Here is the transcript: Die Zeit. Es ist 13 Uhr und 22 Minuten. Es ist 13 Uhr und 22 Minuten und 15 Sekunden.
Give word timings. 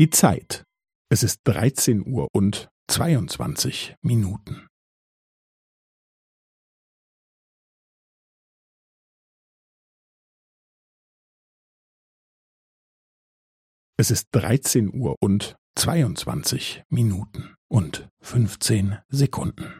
Die 0.00 0.08
Zeit. 0.08 0.64
Es 1.10 1.22
ist 1.22 1.40
13 1.44 2.00
Uhr 2.10 2.28
und 2.32 2.70
22 2.88 3.96
Minuten. 4.00 4.66
Es 13.98 14.10
ist 14.10 14.28
13 14.32 14.90
Uhr 14.98 15.16
und 15.20 15.54
22 15.76 16.82
Minuten 16.88 17.54
und 17.70 18.08
15 18.22 18.96
Sekunden. 19.10 19.79